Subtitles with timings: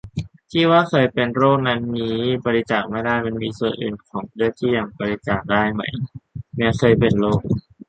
[0.51, 5.81] ที่ว่าเคยเป็นโรคนั้นนี้บริจาคไม่ได้ มันมีส่วนอื่นของเลือดที่ยังบริจาคได้ไหม
[6.55, 7.41] แม้เคยเป็นโรค